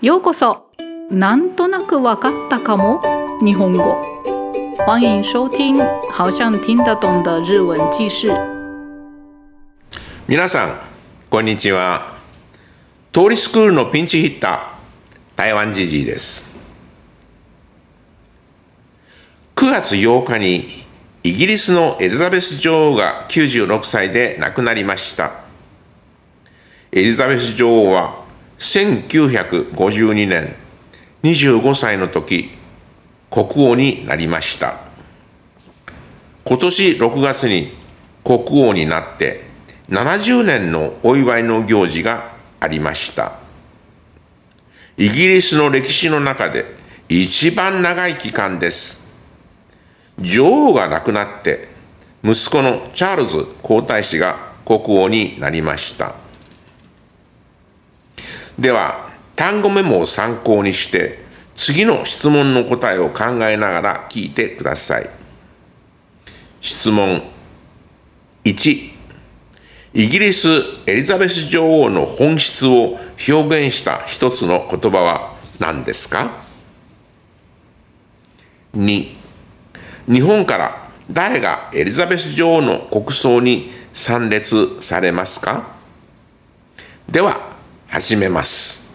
[0.00, 0.70] ようこそ。
[1.10, 3.02] なんとなくわかったかも。
[3.42, 4.00] 日本語。
[4.86, 5.76] 欢迎收听
[6.12, 8.28] 好像听得懂的日文记事。
[10.28, 10.80] 皆さん
[11.28, 12.16] こんにちは。
[13.12, 16.46] 通りスクールのピンチヒッター台湾じじいです。
[19.56, 20.68] 9月8日に
[21.24, 25.32] イギリスのエリザベス女王が96歳で亡くなりました。
[26.92, 28.27] エリザベス女王は
[28.58, 30.56] 1952年
[31.22, 32.50] 25歳の時
[33.30, 34.78] 国王になりました。
[36.44, 37.72] 今年6月に
[38.24, 39.44] 国王になって
[39.90, 43.38] 70年のお祝いの行事がありました。
[44.96, 46.64] イギリスの歴史の中で
[47.08, 49.06] 一番長い期間です。
[50.18, 51.68] 女王が亡くなって
[52.24, 56.27] 息子のチャールズ皇太子が国王になりました。
[58.58, 65.08] では、単語メモを参考にして、次の質問の答えを考えながら聞いてください。
[66.60, 67.22] 質問
[68.44, 68.90] 1、
[69.94, 70.48] イギリス
[70.86, 76.32] エリザベス女王の本質を表現した一つの言葉は何ですか
[78.76, 79.16] ?2、
[80.08, 85.76] 日本から誰がエリザベス女王の国葬に参列されますか？
[87.08, 87.47] では、
[87.88, 88.86] 始めます。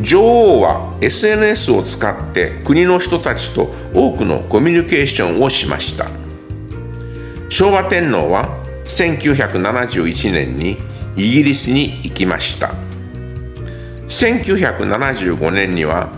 [0.00, 6.10] 女王は SNS を使って国の人たちと多くのコミュニケーションをしました。
[7.48, 8.48] 昭和天皇は
[8.84, 10.78] 1971年に
[11.16, 12.74] イギリスに行きました。
[14.08, 16.10] 1975年には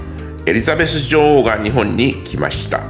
[0.46, 2.82] エリザベス女王が日本に来ました。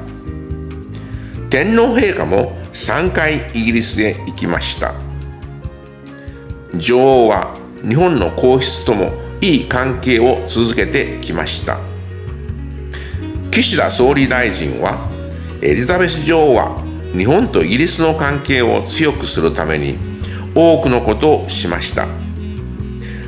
[1.50, 5.13] 天皇陛下も3回イギリスへ行きました。
[6.78, 11.78] 女王は日本の皇室ともいい関係を続けてきました。
[13.50, 15.08] 岸田総理大臣は
[15.62, 19.96] エリザベス女王は日本とイギリスの関係を強くするために
[20.54, 22.06] 多くのことをしました。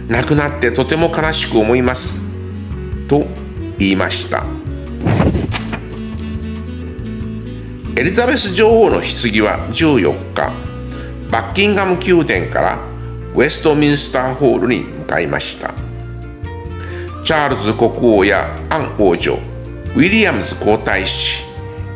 [0.09, 2.23] 亡くなってとても悲しく思います。
[3.09, 3.27] と
[3.79, 4.45] 言いました。
[7.99, 9.03] エリザベス女王の棺
[9.43, 10.53] は14日
[11.31, 12.86] バッキンガム宮殿から
[13.37, 15.75] ウェストミンスターホールに向かいました
[17.23, 21.45] チャールズ国王やアン王女ウィリアムズ皇太子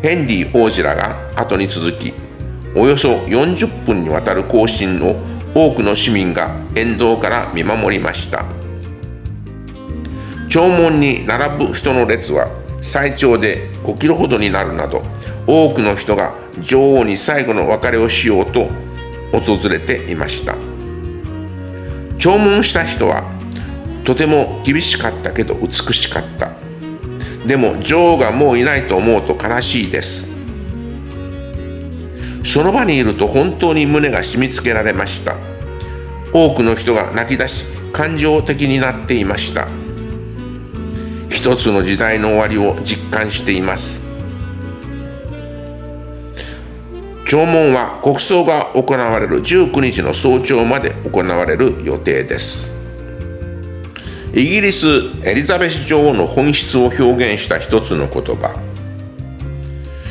[0.02, 2.12] ヘンリー王子らが後に続き
[2.76, 5.16] およそ40分にわたる行進を
[5.54, 8.44] 多くの市民が沿道から見守りました
[10.50, 12.50] 弔問に並ぶ人の列は
[12.82, 15.02] 最長で5キロほどになるなど
[15.46, 18.68] 多くの人が女王に最後の別れをしようと
[19.32, 20.69] 訪れていました。
[22.20, 23.24] 弔問した人は
[24.04, 26.52] とても厳しかったけど美しかった。
[27.46, 30.30] でも女王がもういないと思うと悲しいです。
[32.44, 35.36] その場にいると本当に胸が締め付けられました。
[36.34, 39.66] 多くの人が泣き出し感情的になっていました。
[41.30, 44.09] 一つの時代の終わりを実感しています。
[47.30, 52.76] 弔問は国葬が行われる19日の早朝まで行われる予定です。
[54.34, 54.88] イギリス
[55.24, 58.58] エリザベス女王の本質を表現した一つの言葉。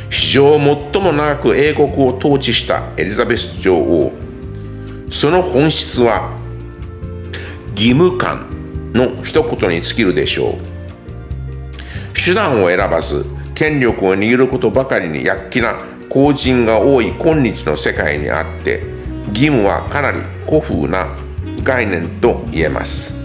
[0.08, 4.12] 史上最も長く英国を統治したエリザベス女王。
[5.10, 6.34] その本質は
[7.72, 8.46] 義務感
[8.94, 10.54] の一言に尽きるでしょう。
[12.14, 18.82] 手段を選ばず権力を握ることばかりに躍起な公人が多い今日の世界にあって
[19.28, 21.16] 義務はかなり古風な
[21.62, 23.16] 概念と言えます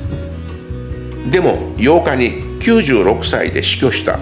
[1.32, 4.20] でも8日に96歳で死去した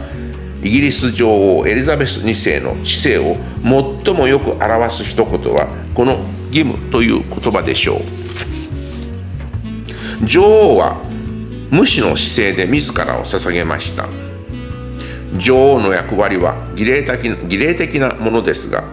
[0.64, 3.36] イギリス女王エリザベス2世の知性を
[4.06, 8.02] 最もよく表す一言はこの義務という言葉でしょう
[10.26, 11.04] 女王は
[11.70, 14.08] 無視の姿勢で自らを捧げました
[15.38, 18.84] 女王の役割は儀礼的儀礼的なものですが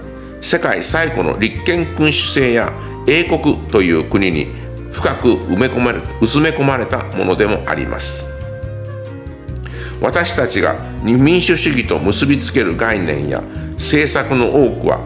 [0.41, 2.73] 世界最古の立憲君主制や
[3.07, 4.53] 英国という国に
[4.91, 8.29] 深く埋め込まれ薄め込まれたものでもあります。
[10.01, 13.43] 私たちが民主主義と結びつける概念や
[13.73, 15.01] 政策の多くは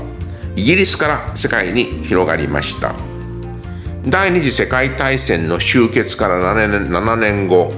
[0.54, 2.94] イギリスから世界に広がりました。
[4.06, 7.72] 第二次世界大戦の終結から7年 ,7 年後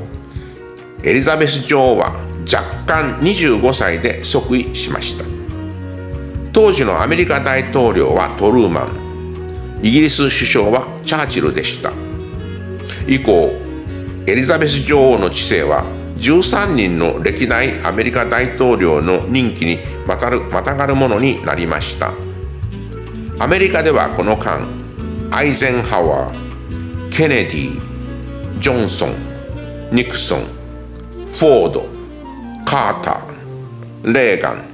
[1.03, 5.25] エリザベス女王は若干25歳で即位しました。
[6.53, 9.81] 当時のアメリカ大統領はトルーマン。
[9.83, 11.93] イギリス首相はチャーチルでした。
[13.07, 13.53] 以降
[14.27, 15.85] エリザベス女王の治世は
[16.17, 22.15] 13人の歴代アメリカ大統領の任期にまたるまたがるものになりました。
[23.39, 24.67] アメリカではこの間
[25.31, 29.15] アイゼンハワーケネディジョンソン
[29.93, 31.96] ニクソンフォード
[32.67, 34.65] カーターレーガン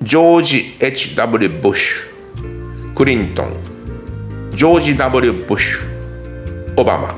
[0.00, 1.48] ジョージ H.W.
[1.48, 5.32] ブッシュクリントンジョージ W.
[5.32, 7.16] ブッシュオバマ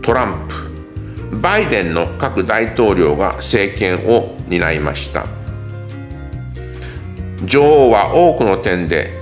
[0.00, 5.26] トランプバイデンの各大統領が政権を担いました
[7.44, 9.20] 女王は多くの点で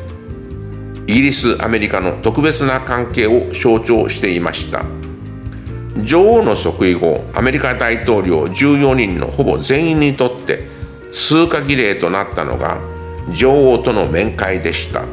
[1.08, 4.84] イギリスアメリカの特別な関係を象徴していました
[6.02, 10.68] 女王の即位後アメリカ大統領14人のほぼ全員にとって
[11.10, 12.80] 通過儀礼となったのが
[13.32, 15.04] 女王との面会でした。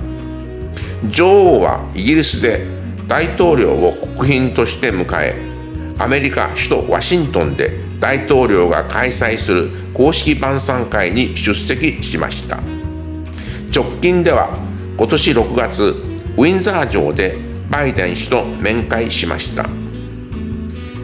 [1.08, 2.66] 女王はイギリスで
[3.08, 5.36] 大統領を国賓として迎え
[5.98, 12.60] アメリカ首都ワシントンで大統領が開催する公式晩餐会に出席しました。
[13.74, 14.58] 直近では
[14.98, 15.84] 今年6月
[16.38, 17.38] ウィンザー城で
[17.70, 19.85] バイデン氏と面会しました。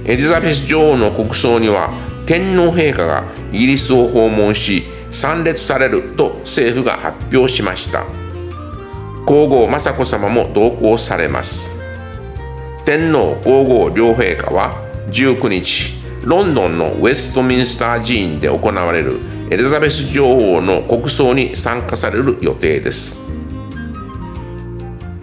[0.05, 1.91] エリザベス女王の国葬には
[2.25, 8.05] 天皇陛下がイギリスを訪問し参列されると政府が発表しました。
[9.25, 11.77] 皇后雅子さまも同行されます。
[12.85, 14.75] 天皇皇后両陛下は
[15.11, 15.93] 19日
[16.23, 19.19] ロンドンのウェストミンスター寺院で行われる
[19.51, 23.17] エリザベス女王の国葬に参加される予定です。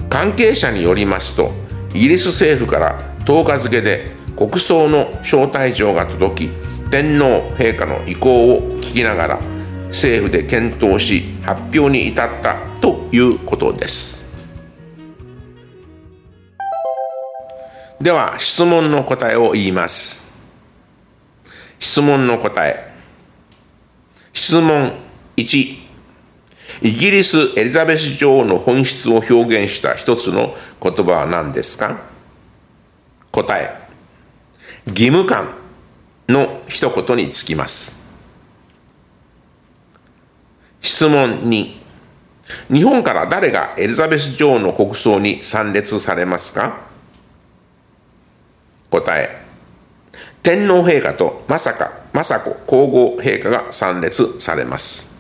[0.09, 1.53] 関係者によりますと
[1.95, 6.51] イギリス政府から10日付で国葬の招待状が届き
[6.93, 9.41] 天皇陛下の意向を聞きながら
[9.89, 14.29] 政府で検討し発表に至ったということです。
[18.01, 20.23] では質問の答えを言います。
[21.81, 22.95] 質問の答え。
[24.33, 24.93] 質問
[25.37, 25.59] 1
[26.83, 31.99] イギリスエリザベス女王の本質を表現した一つの言葉は何ですか？
[33.33, 33.88] 答え。
[34.89, 35.55] 義務感
[36.29, 37.99] の一言につきます。
[40.81, 41.77] 質問2
[42.71, 46.89] 日本から誰がエリザベス女王の国葬に参列されますか？
[48.91, 49.43] 答え。
[50.43, 55.18] 天皇陛下とまさか雅子皇后陛下が参列されます。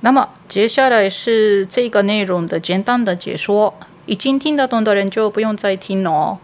[0.00, 3.74] 那么接下来是这个内容的简单的解说，
[4.06, 6.38] 已经听得懂的人就不用再听了哦。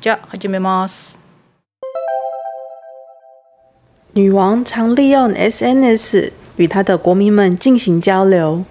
[0.00, 1.14] じゃあ始めます。
[4.12, 6.32] 女王常利用 SNS。
[6.56, 8.62] 与他的国民们进行交流。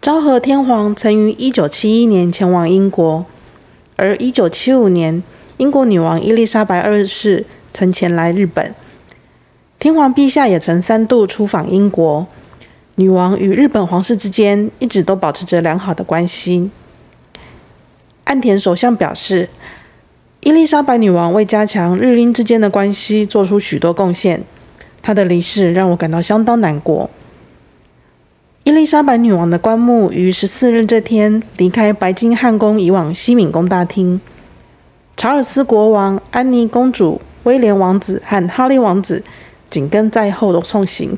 [0.00, 3.24] 昭和天皇曾于一九七一年前往英国，
[3.94, 5.22] 而一九七五年，
[5.58, 8.74] 英国女王伊丽莎白二世曾前来日本。
[9.78, 12.26] 天皇陛下也曾三度出访英国。
[12.99, 16.69] 女王与日本皇室之间一直都保持着良好的关系。
[18.25, 19.47] 岸田首相表示，
[20.41, 24.43] 伊丽莎白女王为加强日英之间的关系做出许多贡献。
[25.01, 27.09] 她的离世让我感到相当难过。
[28.65, 34.19] 伊丽莎白女王的棺木于十四日这天离开白金汉宫，移往西敏宫大厅。
[35.15, 39.23] 查尔斯国王、安妮公主、威廉王子和哈利王子
[39.69, 41.17] 紧跟在后的送行，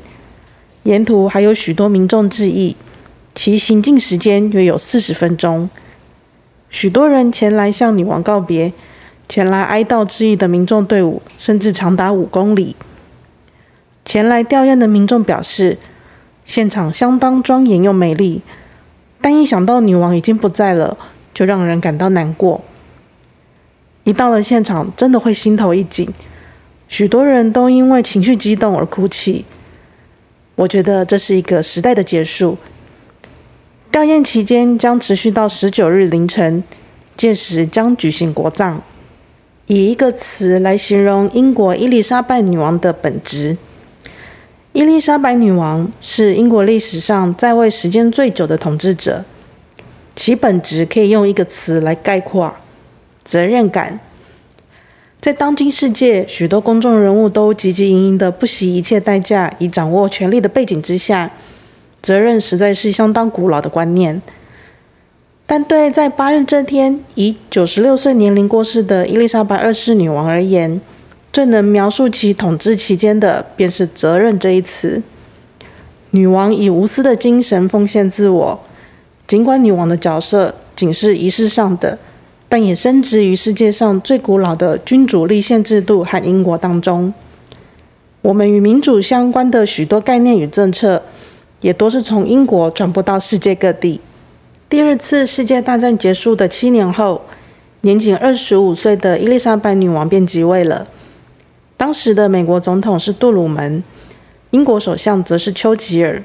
[0.84, 2.76] 沿途还有许多民众致意，
[3.34, 5.70] 其行进时间约有四十分钟。
[6.68, 8.72] 许多人前来向女王告别，
[9.28, 12.74] 前来哀悼致意的民众队伍甚至长达五公里。
[14.04, 15.78] 前来吊唁的民众表示，
[16.44, 18.42] 现场相当庄严又美丽，
[19.20, 20.98] 但一想到女王已经不在了，
[21.32, 22.62] 就让人感到难过。
[24.02, 26.08] 一到了现场，真的会心头一紧，
[26.88, 29.44] 许多人都因为情绪激动而哭泣。
[30.54, 32.58] 我觉得这是一个时代的结束。
[33.90, 36.62] 吊唁期间将持续到十九日凌晨，
[37.16, 38.82] 届时将举行国葬。
[39.66, 43.56] 以一个词来形容英国伊丽莎白女王的本质。
[44.72, 49.24] 伊丽莎白女王是英国历史上在位时间最久的统治者，
[50.16, 52.54] 其本质可以用一个词来概括：
[53.24, 54.00] 责任感。
[55.22, 61.30] 在当今世界，许多公众人物都汲汲营营的不惜一切代价以掌握权力的背景之下，
[62.02, 64.20] 责任实在是相当古老的观念。
[65.46, 70.80] 但对在八日这天以九十六岁年龄过世的伊丽莎白二世女王而言，
[71.32, 75.00] 最能描述其统治期间的，便是“责任”这一词。
[76.10, 78.60] 女王以无私的精神奉献自我，
[79.28, 81.96] 尽管女王的角色仅是仪式上的，
[82.52, 87.14] 但也深植于世界上最古老的君主立宪制度和英国当中。
[88.20, 91.02] 我们与民主相关的许多概念与政策，
[91.62, 94.02] 也都是从英国传播到世界各地。
[94.68, 97.22] 第二次世界大战结束的七年后，
[97.80, 100.86] 年仅二十五岁的伊丽莎白女王便即位了。
[101.78, 103.82] 当时的美国总统是杜鲁门。
[104.50, 106.22] 英国首相则是丘吉尔。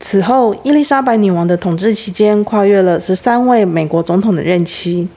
[0.00, 5.08] 此后，伊丽莎白女王的统治期间跨越了十三位美国总统的任期。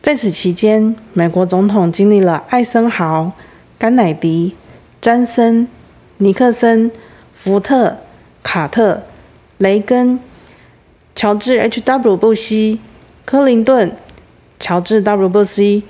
[0.00, 3.32] 在此期间，美国总统经历了艾森豪、
[3.78, 4.56] 甘乃迪、
[5.02, 5.68] 詹森、
[6.16, 6.90] 尼克森、
[7.34, 7.98] 福特、
[8.42, 9.02] 卡特、
[9.58, 10.18] 雷根、
[11.14, 12.16] 乔治 ·H.W.
[12.16, 12.80] 布希、
[13.26, 13.94] 克林顿、
[14.58, 15.28] 乔治 ·W.
[15.28, 15.82] 布希、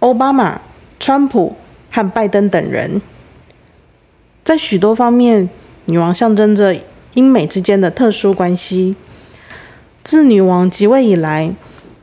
[0.00, 0.60] 奥巴马、
[1.00, 1.56] 川普
[1.90, 3.00] 和拜登等人。
[4.44, 5.48] 在许多方面，
[5.86, 6.76] 女王象征着
[7.14, 8.94] 英美之间的特殊关系。
[10.02, 11.52] 自女王即位以来，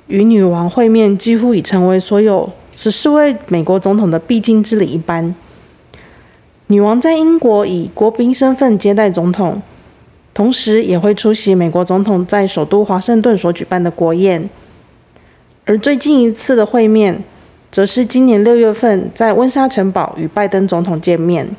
[0.08, 5.34] 与女王会面几乎已成为所有十四位美国总统的必经之礼一般。
[6.68, 9.62] 女王在英国以国宾身份接待总统，
[10.34, 14.50] 同时也会出席美国总统在首都华盛顿所举办的国宴。
[15.66, 17.24] 而最近一次的会面，
[17.72, 21.56] 则是今年六月份在温莎城堡与拜登总统见面。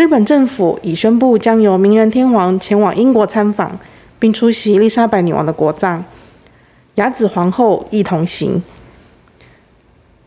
[0.00, 3.78] 日本政府已宣布将由明仁天皇前往英国参访，
[4.18, 6.02] 并出席伊丽莎白女王的国葬，
[6.94, 8.62] 雅子皇后亦同行。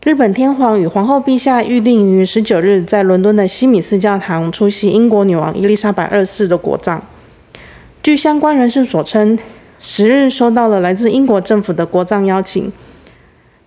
[0.03, 7.03] 日本天皇与皇后陛下预定于十九日在伦敦的西敏寺教堂出席英国女王伊丽莎白二世的国葬。
[8.03, 9.39] 据相关人士所称，
[9.79, 12.71] 十日收到了来自英国政府的国葬邀请，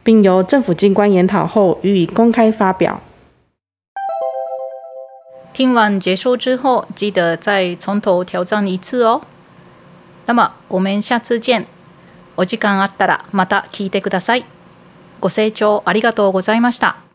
[0.05, 3.01] 并由政府机关研讨后予以公开发表。
[5.57, 9.23] 听完结束之后，记得再从头挑战一次哦。
[10.27, 11.65] 那么我们下次见。
[12.37, 14.45] お時間あったらまた聞いてください。
[15.19, 17.06] ご清聴ありがとうございました。